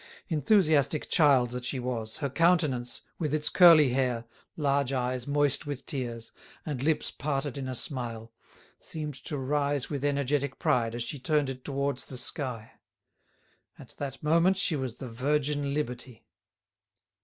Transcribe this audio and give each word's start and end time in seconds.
Enthusiastic 0.29 1.11
child 1.11 1.51
that 1.51 1.63
she 1.63 1.77
was, 1.79 2.17
her 2.17 2.29
countenance, 2.31 3.03
with 3.19 3.35
its 3.35 3.49
curly 3.49 3.89
hair, 3.89 4.25
large 4.57 4.91
eyes 4.91 5.27
moist 5.27 5.67
with 5.67 5.85
tears, 5.85 6.31
and 6.65 6.81
lips 6.81 7.11
parted 7.11 7.55
in 7.55 7.67
a 7.67 7.75
smile, 7.75 8.33
seemed 8.79 9.13
to 9.13 9.37
rise 9.37 9.91
with 9.91 10.03
energetic 10.03 10.57
pride 10.57 10.95
as 10.95 11.03
she 11.03 11.19
turned 11.19 11.51
it 11.51 11.63
towards 11.63 12.07
the 12.07 12.17
sky. 12.17 12.71
At 13.77 13.89
that 13.99 14.23
moment 14.23 14.57
she 14.57 14.75
was 14.75 14.95
the 14.95 15.07
virgin 15.07 15.71
Liberty. 15.71 16.25